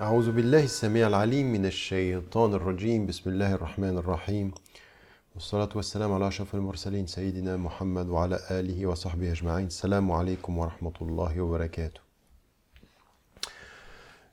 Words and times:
أعوذ 0.00 0.32
بالله 0.32 0.64
السميع 0.64 1.06
العليم 1.06 1.52
من 1.52 1.66
الشيطان 1.66 2.54
الرجيم. 2.54 3.06
بسم 3.06 3.30
الله 3.30 3.54
الرحمن 3.54 3.98
الرحيم. 3.98 4.54
والصلاة 5.35 5.69
والسلام 5.75 6.11
على 6.11 6.27
أشرف 6.27 6.55
المرسلين 6.55 7.07
سيدنا 7.07 7.57
محمد 7.57 8.09
وعلى 8.09 8.39
آله 8.51 8.85
وصحبه 8.85 9.31
أجمعين 9.31 9.67
السلام 9.67 10.11
عليكم 10.11 10.57
ورحمة 10.57 10.93
الله 11.01 11.41
وبركاته 11.41 12.01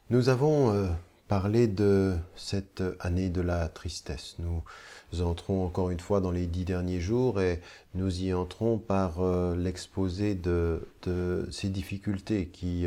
Nous 0.09 0.29
avons 0.29 0.73
euh, 0.73 0.87
parlé 1.29 1.67
de 1.67 2.17
cette 2.37 2.83
année 3.01 3.29
de 3.29 3.41
la 3.41 3.69
tristesse. 3.69 4.37
Nous 4.39 5.23
entrons 5.23 5.65
encore 5.67 5.91
une 5.91 6.01
fois 6.01 6.21
dans 6.21 6.31
les 6.31 6.47
dix 6.47 6.65
derniers 6.65 7.01
jours 7.01 7.41
et 7.41 7.61
nous 7.95 8.23
y 8.23 8.33
entrons 8.33 8.79
par 8.79 9.21
euh, 9.21 9.57
l'exposé 9.57 10.35
de, 10.35 10.89
de 11.03 11.49
ces 11.51 11.69
difficultés 11.69 12.47
qui 12.47 12.87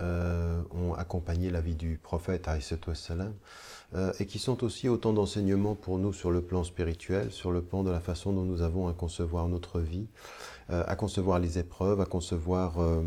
euh, 0.00 0.62
ont 0.70 0.94
accompagné 0.94 1.50
la 1.50 1.60
vie 1.60 1.74
du 1.74 1.98
prophète 2.02 2.48
wassalam, 2.86 3.34
euh, 3.92 4.12
et 4.20 4.26
qui 4.26 4.38
sont 4.38 4.62
aussi 4.62 4.88
autant 4.88 5.12
d'enseignements 5.12 5.74
pour 5.74 5.98
nous 5.98 6.12
sur 6.12 6.30
le 6.30 6.42
plan 6.42 6.62
spirituel, 6.62 7.32
sur 7.32 7.50
le 7.50 7.60
plan 7.60 7.82
de 7.82 7.90
la 7.90 7.98
façon 7.98 8.32
dont 8.32 8.44
nous 8.44 8.62
avons 8.62 8.86
à 8.86 8.92
concevoir 8.92 9.48
notre 9.48 9.80
vie, 9.80 10.06
euh, 10.70 10.84
à 10.86 10.94
concevoir 10.94 11.40
les 11.40 11.58
épreuves, 11.58 12.00
à 12.00 12.06
concevoir 12.06 12.76
euh, 12.78 13.02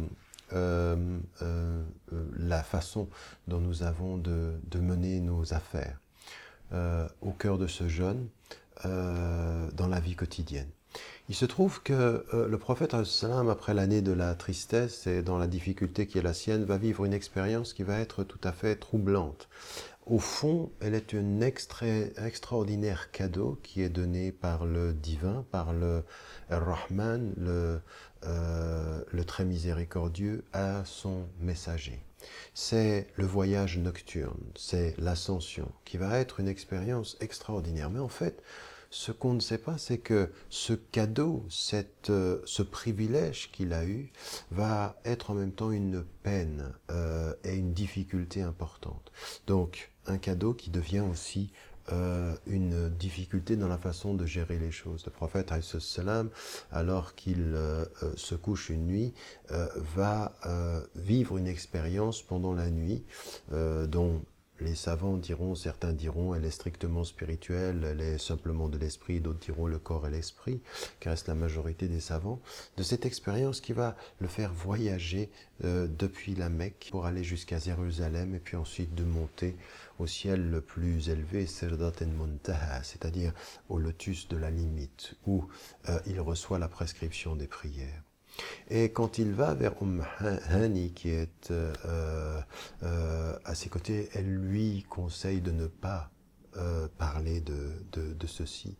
la 2.37 2.63
façon 2.63 3.07
dont 3.47 3.59
nous 3.59 3.83
avons 3.83 4.17
de, 4.17 4.59
de 4.69 4.79
mener 4.79 5.21
nos 5.21 5.53
affaires 5.53 5.99
au 7.21 7.31
cœur 7.31 7.57
de 7.57 7.67
ce 7.67 7.87
jeûne, 7.87 8.27
dans 8.83 9.87
la 9.87 9.99
vie 9.99 10.15
quotidienne. 10.15 10.69
Il 11.29 11.35
se 11.35 11.45
trouve 11.45 11.81
que 11.81 12.25
euh, 12.33 12.47
le 12.49 12.57
prophète, 12.57 12.93
après 12.93 13.73
l'année 13.73 14.01
de 14.01 14.11
la 14.11 14.35
tristesse 14.35 15.07
et 15.07 15.21
dans 15.21 15.37
la 15.37 15.47
difficulté 15.47 16.05
qui 16.05 16.17
est 16.17 16.21
la 16.21 16.33
sienne, 16.33 16.65
va 16.65 16.77
vivre 16.77 17.05
une 17.05 17.13
expérience 17.13 17.73
qui 17.73 17.83
va 17.83 17.99
être 17.99 18.25
tout 18.25 18.41
à 18.43 18.51
fait 18.51 18.75
troublante. 18.75 19.47
Au 20.05 20.19
fond, 20.19 20.69
elle 20.81 20.95
est 20.95 21.13
un 21.13 21.39
extra- 21.39 21.85
extraordinaire 22.25 23.09
cadeau 23.11 23.57
qui 23.63 23.81
est 23.81 23.89
donné 23.89 24.33
par 24.33 24.65
le 24.65 24.91
divin, 24.91 25.45
par 25.49 25.71
le 25.71 26.03
Rahman, 26.49 27.33
le, 27.37 27.79
euh, 28.25 29.01
le 29.09 29.23
très 29.23 29.45
miséricordieux, 29.45 30.43
à 30.51 30.83
son 30.83 31.25
messager. 31.39 32.03
C'est 32.53 33.07
le 33.15 33.25
voyage 33.25 33.77
nocturne, 33.77 34.43
c'est 34.55 34.93
l'ascension, 34.97 35.71
qui 35.85 35.95
va 35.95 36.19
être 36.19 36.41
une 36.41 36.49
expérience 36.49 37.15
extraordinaire. 37.21 37.89
Mais 37.89 37.99
en 37.99 38.09
fait, 38.09 38.43
ce 38.93 39.11
qu'on 39.11 39.33
ne 39.33 39.39
sait 39.39 39.57
pas, 39.57 39.79
c'est 39.79 39.97
que 39.97 40.29
ce 40.49 40.73
cadeau, 40.73 41.43
cette, 41.49 42.11
euh, 42.11 42.41
ce 42.45 42.61
privilège 42.61 43.51
qu'il 43.51 43.73
a 43.73 43.85
eu, 43.85 44.11
va 44.51 44.95
être 45.03 45.31
en 45.31 45.33
même 45.33 45.51
temps 45.51 45.71
une 45.71 46.05
peine 46.21 46.71
euh, 46.91 47.33
et 47.43 47.55
une 47.55 47.73
difficulté 47.73 48.43
importante. 48.43 49.11
Donc, 49.47 49.91
un 50.05 50.19
cadeau 50.19 50.53
qui 50.53 50.69
devient 50.69 50.99
aussi 50.99 51.51
euh, 51.91 52.35
une 52.45 52.87
difficulté 52.89 53.55
dans 53.55 53.67
la 53.67 53.79
façon 53.79 54.13
de 54.13 54.27
gérer 54.27 54.59
les 54.59 54.71
choses. 54.71 55.03
Le 55.05 55.11
prophète, 55.11 55.51
salam, 55.79 56.29
alors 56.71 57.15
qu'il 57.15 57.41
euh, 57.55 57.85
euh, 58.03 58.13
se 58.15 58.35
couche 58.35 58.69
une 58.69 58.85
nuit, 58.85 59.13
euh, 59.51 59.67
va 59.95 60.35
euh, 60.45 60.85
vivre 60.95 61.37
une 61.37 61.47
expérience 61.47 62.21
pendant 62.21 62.53
la 62.53 62.69
nuit 62.69 63.03
dont 63.51 64.21
les 64.59 64.75
savants 64.75 65.17
diront, 65.17 65.55
certains 65.55 65.93
diront, 65.93 66.35
elle 66.35 66.45
est 66.45 66.51
strictement 66.51 67.03
spirituelle, 67.03 67.83
elle 67.83 68.01
est 68.01 68.17
simplement 68.17 68.69
de 68.69 68.77
l'esprit, 68.77 69.19
d'autres 69.19 69.39
diront 69.39 69.67
le 69.67 69.79
corps 69.79 70.07
et 70.07 70.11
l'esprit, 70.11 70.61
qui 70.99 71.09
reste 71.09 71.27
la 71.27 71.35
majorité 71.35 71.87
des 71.87 71.99
savants, 71.99 72.39
de 72.77 72.83
cette 72.83 73.05
expérience 73.05 73.61
qui 73.61 73.73
va 73.73 73.95
le 74.19 74.27
faire 74.27 74.53
voyager 74.53 75.29
euh, 75.63 75.87
depuis 75.87 76.35
la 76.35 76.49
Mecque 76.49 76.89
pour 76.91 77.05
aller 77.05 77.23
jusqu'à 77.23 77.59
Jérusalem 77.59 78.35
et 78.35 78.39
puis 78.39 78.55
ensuite 78.55 78.93
de 78.95 79.03
monter 79.03 79.55
au 79.99 80.07
ciel 80.07 80.49
le 80.49 80.61
plus 80.61 81.09
élevé, 81.09 81.45
c'est-à-dire 81.47 83.33
au 83.69 83.79
lotus 83.79 84.27
de 84.27 84.37
la 84.37 84.49
limite, 84.49 85.15
où 85.25 85.45
euh, 85.89 85.99
il 86.05 86.19
reçoit 86.19 86.59
la 86.59 86.67
prescription 86.67 87.35
des 87.35 87.47
prières. 87.47 88.03
Et 88.69 88.91
quand 88.91 89.17
il 89.17 89.33
va 89.33 89.53
vers 89.53 89.73
Umm 89.81 90.03
Hani, 90.49 90.93
qui 90.93 91.09
est 91.09 91.51
euh, 91.51 91.71
euh, 92.83 93.37
à 93.45 93.55
ses 93.55 93.69
côtés, 93.69 94.09
elle 94.13 94.33
lui 94.35 94.83
conseille 94.89 95.41
de 95.41 95.51
ne 95.51 95.67
pas 95.67 96.09
euh, 96.57 96.87
parler 96.97 97.41
de, 97.41 97.71
de, 97.91 98.13
de 98.13 98.27
ceci. 98.27 98.77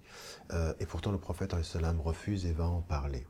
Euh, 0.52 0.74
et 0.80 0.86
pourtant, 0.86 1.12
le 1.12 1.18
prophète 1.18 1.54
salam 1.64 2.00
refuse 2.02 2.46
et 2.46 2.54
va 2.54 2.68
en 2.68 2.82
parler. 2.82 3.26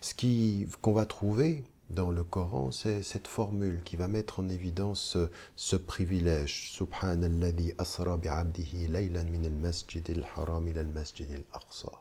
Ce 0.00 0.14
qui- 0.14 0.66
qu'on 0.80 0.92
va 0.92 1.06
trouver 1.06 1.64
dans 1.90 2.10
le 2.10 2.24
Coran, 2.24 2.70
c'est 2.70 3.02
cette 3.02 3.28
formule 3.28 3.82
qui 3.84 3.96
va 3.96 4.08
mettre 4.08 4.40
en 4.40 4.48
évidence 4.48 5.00
ce, 5.00 5.30
ce 5.56 5.76
privilège. 5.76 6.70
Subhanalladhi 6.72 7.74
asra 7.78 8.16
bi'abdihi 8.16 8.88
laylan 8.88 9.24
min 9.30 9.44
al-masjid 9.44 10.04
al-haram 10.10 10.66
ila 10.68 10.80
al-masjid 10.80 11.28
al-aqsa. 11.30 11.92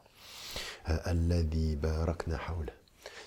Euh, 0.89 0.97
Alladhi 1.05 1.75
barakna 1.75 2.37
hawla 2.47 2.71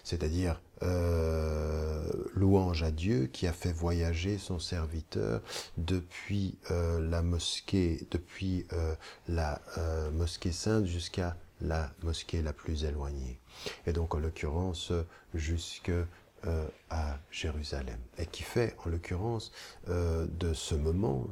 c'est-à-dire 0.04 0.60
euh, 0.82 2.12
louange 2.34 2.82
à 2.82 2.90
Dieu 2.90 3.26
qui 3.26 3.46
a 3.46 3.52
fait 3.52 3.72
voyager 3.72 4.38
son 4.38 4.58
serviteur 4.58 5.40
depuis 5.78 6.58
euh, 6.70 7.00
la 7.00 7.22
mosquée, 7.22 8.06
depuis 8.10 8.66
euh, 8.72 8.94
la 9.28 9.60
mosquée 10.12 10.52
sainte 10.52 10.86
jusqu'à 10.86 11.36
la 11.60 11.90
mosquée 12.02 12.42
la 12.42 12.52
plus 12.52 12.84
éloignée. 12.84 13.40
Et 13.86 13.92
donc 13.92 14.14
en 14.14 14.18
l'occurrence 14.18 14.92
jusque 15.32 15.92
euh, 16.46 16.66
à 16.90 17.18
Jérusalem. 17.30 17.98
Et 18.18 18.26
qui 18.26 18.42
fait 18.42 18.76
en 18.84 18.90
l'occurrence 18.90 19.52
euh, 19.88 20.26
de 20.38 20.52
ce 20.52 20.74
moment, 20.74 21.26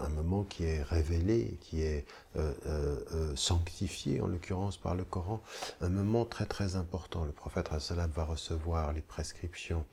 un 0.00 0.08
moment 0.08 0.44
qui 0.44 0.64
est 0.64 0.82
révélé, 0.82 1.58
qui 1.60 1.82
est 1.82 2.04
euh, 2.36 3.34
sanctifié 3.36 4.20
en 4.20 4.26
l'occurrence 4.26 4.76
par 4.76 4.94
le 4.94 5.04
Coran, 5.04 5.40
un 5.80 5.88
moment 5.88 6.24
très 6.24 6.46
très 6.46 6.76
important. 6.76 7.24
Le 7.24 7.32
prophète 7.32 7.70
va 7.70 8.24
recevoir 8.24 8.92
les 8.92 9.00
prescriptions 9.00 9.84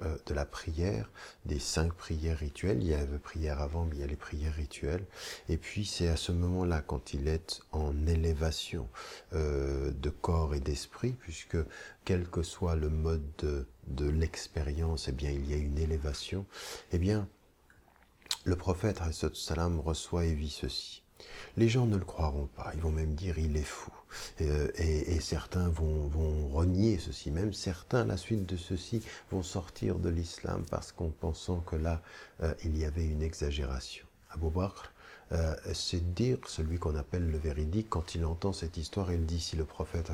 de 0.00 0.34
la 0.34 0.44
prière, 0.44 1.10
des 1.44 1.58
cinq 1.58 1.92
prières 1.92 2.38
rituelles. 2.38 2.82
Il 2.82 2.88
y 2.88 2.94
a 2.94 3.04
la 3.04 3.18
prière 3.18 3.60
avant, 3.60 3.84
mais 3.84 3.96
il 3.96 4.00
y 4.00 4.04
a 4.04 4.06
les 4.06 4.16
prières 4.16 4.54
rituelles. 4.54 5.04
Et 5.48 5.56
puis 5.56 5.84
c'est 5.84 6.08
à 6.08 6.16
ce 6.16 6.32
moment-là, 6.32 6.82
quand 6.82 7.14
il 7.14 7.28
est 7.28 7.60
en 7.72 8.06
élévation 8.06 8.88
euh, 9.32 9.90
de 9.90 10.10
corps 10.10 10.54
et 10.54 10.60
d'esprit, 10.60 11.12
puisque 11.12 11.58
quel 12.04 12.28
que 12.28 12.42
soit 12.42 12.76
le 12.76 12.88
mode 12.88 13.22
de, 13.88 14.08
l'expérience, 14.08 15.08
eh 15.08 15.12
bien 15.12 15.30
il 15.30 15.48
y 15.48 15.54
a 15.54 15.56
une 15.56 15.78
élévation. 15.78 16.46
Eh 16.92 16.98
bien, 16.98 17.28
le 18.44 18.56
prophète 18.56 19.00
reçoit 19.00 20.24
et 20.24 20.34
vit 20.34 20.50
ceci. 20.50 21.02
Les 21.56 21.68
gens 21.68 21.86
ne 21.86 21.96
le 21.96 22.04
croiront 22.04 22.48
pas, 22.56 22.70
ils 22.74 22.80
vont 22.80 22.92
même 22.92 23.14
dire 23.14 23.38
il 23.38 23.56
est 23.56 23.62
fou. 23.62 23.90
Euh, 24.40 24.68
et, 24.76 25.20
certains 25.20 25.68
vont, 25.68 26.08
vont 26.08 26.48
renier 26.48 26.98
ceci, 26.98 27.30
même 27.30 27.52
certains, 27.52 28.02
à 28.02 28.04
la 28.04 28.16
suite 28.16 28.46
de 28.46 28.56
ceci, 28.56 29.02
vont 29.30 29.42
sortir 29.42 29.98
de 29.98 30.08
l'islam 30.08 30.64
parce 30.70 30.92
qu'en 30.92 31.10
pensant 31.10 31.60
que 31.60 31.76
là, 31.76 32.00
euh, 32.42 32.54
il 32.64 32.78
y 32.78 32.84
avait 32.84 33.04
une 33.04 33.22
exagération. 33.22 34.06
Abu 34.30 34.50
Bakr, 34.50 34.92
euh, 35.32 35.54
c'est 35.74 36.14
dire 36.14 36.38
celui 36.46 36.78
qu'on 36.78 36.96
appelle 36.96 37.30
le 37.30 37.38
véridique, 37.38 37.88
quand 37.88 38.14
il 38.14 38.24
entend 38.24 38.52
cette 38.52 38.76
histoire, 38.76 39.12
il 39.12 39.26
dit 39.26 39.40
si 39.40 39.56
le 39.56 39.64
prophète 39.64 40.10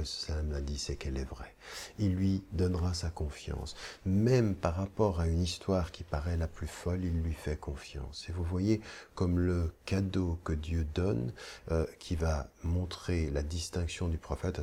l'a 0.51 0.61
dit, 0.61 0.79
c'est 0.79 0.97
qu'elle 0.97 1.19
est 1.19 1.25
vraie. 1.25 1.55
Il 1.99 2.15
lui 2.15 2.43
donnera 2.53 2.95
sa 2.95 3.11
confiance. 3.11 3.75
Même 4.05 4.55
par 4.55 4.77
rapport 4.77 5.21
à 5.21 5.29
une 5.29 5.43
histoire 5.43 5.93
qui 5.93 6.05
paraît 6.05 6.37
la 6.37 6.49
plus 6.49 6.67
folle, 6.67 7.05
il 7.05 7.23
lui 7.23 7.35
fait 7.35 7.57
confiance. 7.57 8.27
Et 8.29 8.33
vous 8.33 8.45
voyez 8.45 8.81
comme 9.15 9.39
le 9.39 9.73
cadeau 9.85 10.39
que 10.45 10.53
Dieu 10.53 10.87
donne, 10.95 11.33
euh, 11.71 11.87
qui 11.99 12.17
va 12.17 12.49
montrer 12.63 13.31
la 13.31 13.43
distinction 13.43 14.09
du 14.09 14.19
prophète 14.19 14.61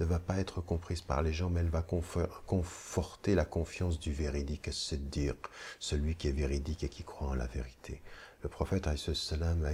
ne 0.00 0.04
va 0.04 0.18
pas 0.18 0.38
être 0.38 0.60
comprise 0.60 1.00
par 1.00 1.22
les 1.22 1.32
gens, 1.32 1.50
mais 1.50 1.60
elle 1.60 1.68
va 1.68 1.82
confor- 1.82 2.28
conforter 2.46 3.34
la 3.34 3.44
confiance 3.44 3.98
du 3.98 4.12
véridique, 4.12 4.68
c'est 4.72 5.10
dire 5.10 5.34
celui 5.78 6.14
qui 6.14 6.28
est 6.28 6.32
véridique 6.32 6.84
et 6.84 6.88
qui 6.88 7.02
croit 7.02 7.28
en 7.28 7.34
la 7.34 7.46
vérité. 7.46 8.02
Le 8.46 8.50
prophète 8.50 8.86
a 8.86 8.94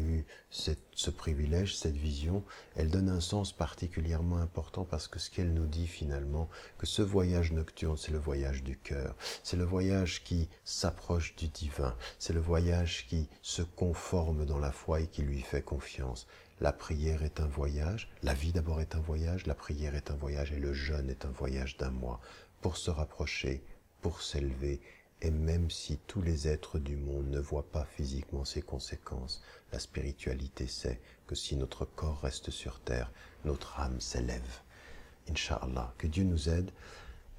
eu 0.01 0.25
ce 0.49 1.11
privilège, 1.11 1.77
cette 1.77 1.95
vision. 1.95 2.43
Elle 2.75 2.89
donne 2.89 3.11
un 3.11 3.21
sens 3.21 3.53
particulièrement 3.53 4.39
important 4.39 4.87
parce 4.87 5.09
que 5.09 5.19
ce 5.19 5.31
qu'elle 5.31 5.53
nous 5.53 5.67
dit 5.67 5.87
finalement, 5.87 6.49
que 6.79 6.87
ce 6.87 7.03
voyage 7.03 7.53
nocturne, 7.53 7.99
c'est 7.99 8.13
le 8.13 8.19
voyage 8.19 8.63
du 8.63 8.79
cœur. 8.79 9.15
C'est 9.43 9.59
le 9.59 9.65
voyage 9.65 10.25
qui 10.25 10.49
s'approche 10.65 11.37
du 11.37 11.49
divin. 11.49 11.95
C'est 12.19 12.33
le 12.33 12.41
voyage 12.41 13.07
qui 13.09 13.29
se 13.43 13.61
conforme 13.61 14.47
dans 14.47 14.59
la 14.59 14.73
foi 14.73 15.01
et 15.01 15.07
qui 15.07 15.21
lui 15.21 15.43
fait 15.43 15.61
confiance. 15.61 16.27
La 16.59 16.73
prière 16.73 17.23
est 17.23 17.41
un 17.41 17.49
voyage, 17.49 18.11
la 18.23 18.33
vie 18.33 18.53
d'abord 18.53 18.81
est 18.81 18.95
un 18.95 19.01
voyage, 19.01 19.47
la 19.47 19.55
prière 19.55 19.95
est 19.95 20.11
un 20.11 20.17
voyage 20.17 20.51
et 20.51 20.59
le 20.59 20.73
jeûne 20.73 21.11
est 21.11 21.27
un 21.27 21.31
voyage 21.31 21.77
d'un 21.77 21.91
mois 21.91 22.23
pour 22.63 22.79
se 22.79 22.91
rapprocher, 22.91 23.63
pour 24.01 24.23
s'élever 24.23 24.81
et 25.23 25.31
même 25.31 25.71
si 25.71 25.99
tous 26.09 26.21
les 26.21 26.49
êtres 26.49 26.81
du 26.81 26.97
monde 26.97 27.29
ne 27.29 27.39
voient 27.39 27.71
pas 27.71 27.85
physiquement 27.85 28.45
ses 28.45 28.61
conséquences, 28.61 29.41
la 29.73 29.79
spiritualité 29.79 30.67
sait 30.67 31.01
que 31.29 31.37
si 31.37 31.55
notre 31.55 31.85
corps 31.85 32.21
reste 32.21 32.51
sur 32.51 32.81
terre, 32.81 33.13
notre 33.45 33.79
âme 33.79 34.01
s'élève. 34.01 34.61
Inch'Allah, 35.31 35.95
que 35.97 36.09
Dieu 36.09 36.25
nous 36.25 36.49
aide. 36.49 36.73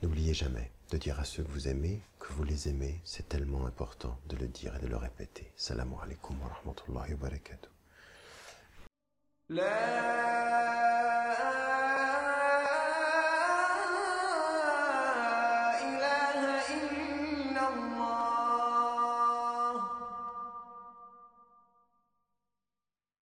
N'oubliez 0.02 0.34
jamais 0.34 0.72
de 0.92 0.98
dire 0.98 1.20
à 1.20 1.26
ceux 1.26 1.44
que 1.44 1.52
vous 1.52 1.68
aimez 1.68 2.02
que 2.20 2.32
vous 2.32 2.46
les 2.46 2.70
aimez. 2.70 3.02
C'est 3.04 3.28
tellement 3.28 3.66
important 3.66 4.18
de 4.30 4.38
le 4.38 4.48
dire 4.48 4.74
et 4.78 4.80
de 4.80 4.88
le 4.88 4.96
répéter. 4.96 5.52
Salam 5.58 5.94
alaikum 6.02 6.38
wa 6.42 6.48
rahmatullahi 6.48 7.12
wa 7.12 7.20
barakatuh. 7.20 7.70